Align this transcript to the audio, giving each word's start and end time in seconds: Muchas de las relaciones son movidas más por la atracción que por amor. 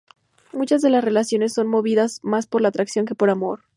Muchas 0.51 0.81
de 0.81 0.89
las 0.89 1.03
relaciones 1.03 1.53
son 1.53 1.67
movidas 1.67 2.21
más 2.23 2.47
por 2.47 2.61
la 2.63 2.69
atracción 2.69 3.05
que 3.05 3.13
por 3.13 3.29
amor. 3.29 3.65